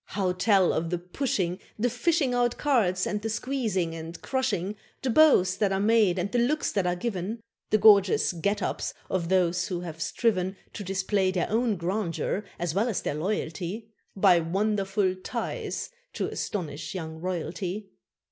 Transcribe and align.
How 0.17 0.31
tell 0.31 0.73
of 0.73 0.89
the 0.89 0.97
pushing, 0.97 1.59
The 1.77 1.87
fishing 1.87 2.33
out 2.33 2.57
cards, 2.57 3.05
and 3.05 3.21
the 3.21 3.29
squeezing 3.29 3.93
and 3.93 4.19
crushing, 4.23 4.75
The 5.03 5.11
bows 5.11 5.57
that 5.57 5.71
are 5.71 5.79
made 5.79 6.17
and 6.17 6.31
the 6.31 6.39
looks 6.39 6.71
that 6.71 6.87
are 6.87 6.95
given, 6.95 7.39
The 7.69 7.77
gorgeous 7.77 8.33
"get 8.33 8.63
ups" 8.63 8.95
of 9.11 9.29
those 9.29 9.67
who 9.67 9.81
have 9.81 10.01
striven 10.01 10.55
To 10.73 10.83
display 10.83 11.29
their 11.29 11.51
own 11.51 11.75
grandeur 11.75 12.43
as 12.57 12.73
well 12.73 12.89
as 12.89 13.03
their 13.03 13.13
loyalty, 13.13 13.93
By 14.15 14.39
wonderful 14.39 15.13
ties 15.17 15.91
to 16.13 16.29
astonish 16.31 16.95
young 16.95 17.17
royalty! 17.19 17.91